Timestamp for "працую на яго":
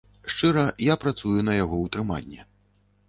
1.03-1.75